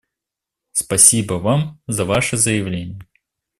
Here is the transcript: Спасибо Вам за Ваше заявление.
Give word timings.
Спасибо 0.71 1.35
Вам 1.35 1.79
за 1.85 2.05
Ваше 2.05 2.35
заявление. 2.35 3.01